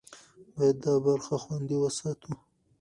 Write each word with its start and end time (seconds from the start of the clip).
باید 0.55 0.77
دا 0.83 0.93
برخه 1.05 1.35
خوندي 1.43 1.75
وساتو. 1.79 2.31